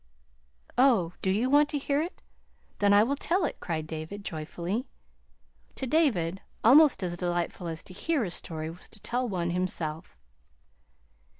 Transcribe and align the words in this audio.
"Oh, 0.79 1.13
do 1.21 1.29
you 1.29 1.47
want 1.47 1.69
to 1.69 1.77
hear 1.77 2.01
it? 2.01 2.23
Then 2.79 2.91
I 2.91 3.03
will 3.03 3.15
tell 3.15 3.45
it," 3.45 3.59
cried 3.59 3.85
David 3.85 4.25
joyfully. 4.25 4.87
To 5.75 5.85
David, 5.85 6.41
almost 6.63 7.03
as 7.03 7.15
delightful 7.15 7.67
as 7.67 7.83
to 7.83 7.93
hear 7.93 8.23
a 8.23 8.31
story 8.31 8.71
was 8.71 8.89
to 8.89 8.99
tell 8.99 9.29
one 9.29 9.51
himself. 9.51 10.17